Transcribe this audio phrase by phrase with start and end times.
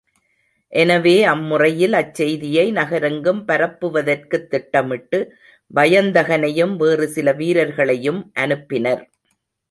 [0.73, 5.19] எனவே அம்முறையில் அச்செய்தியை நகரெங்கும் பரப்புவதற்குத் திட்டமிட்டு
[5.71, 9.03] வயந்தகனையும் வேறு சில வீரர்களையும் அனுப்பினர்.